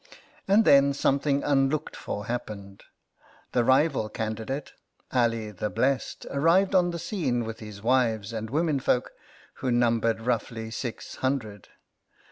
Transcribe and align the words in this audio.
And 0.47 0.65
then 0.65 0.93
something 0.95 1.43
unlooked 1.43 1.95
for 1.95 2.25
happened. 2.25 2.85
The 3.51 3.63
rival 3.63 4.09
candidate, 4.09 4.73
Ali 5.11 5.51
the 5.51 5.69
Blest, 5.69 6.25
arrived 6.31 6.73
on 6.73 6.89
the 6.89 6.97
scene 6.97 7.43
with 7.45 7.59
his 7.59 7.83
wives 7.83 8.33
and 8.33 8.49
womenfolk, 8.49 9.11
who 9.61 9.69
numbered, 9.69 10.21
roughly, 10.21 10.71
six 10.71 11.17
hundred. 11.17 11.67